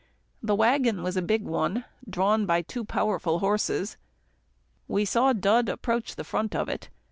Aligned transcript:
The 0.41 0.55
waggon 0.55 1.03
was 1.03 1.15
a 1.15 1.21
big 1.21 1.43
one, 1.43 1.85
drawn 2.09 2.47
by 2.47 2.63
two 2.63 2.83
powerful 2.83 3.37
horses. 3.37 3.97
We 4.87 5.05
saw 5.05 5.31
Dud 5.31 5.69
approach 5.69 6.15
the 6.15 6.23
front 6.23 6.55
of 6.55 6.67
it. 6.67 6.89